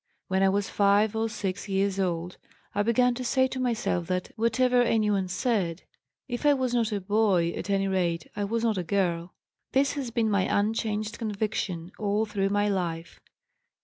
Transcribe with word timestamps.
When 0.29 0.41
I 0.41 0.49
was 0.49 0.67
5 0.67 1.15
or 1.15 1.29
6 1.29 1.69
years 1.69 1.99
old 1.99 2.37
I 2.73 2.81
began 2.81 3.13
to 3.13 3.23
say 3.23 3.47
to 3.49 3.59
myself 3.59 4.07
that, 4.07 4.31
whatever 4.35 4.81
anyone 4.81 5.27
said, 5.27 5.83
if 6.27 6.43
I 6.43 6.55
was 6.55 6.73
not 6.73 6.91
a 6.91 6.99
boy 6.99 7.51
at 7.51 7.69
any 7.69 7.87
rate 7.87 8.25
I 8.35 8.45
was 8.45 8.63
not 8.63 8.79
a 8.79 8.83
girl. 8.83 9.35
This 9.73 9.93
has 9.93 10.09
been 10.09 10.27
my 10.27 10.47
unchanged 10.49 11.19
conviction 11.19 11.91
all 11.99 12.25
through 12.25 12.49
my 12.49 12.67
life. 12.67 13.19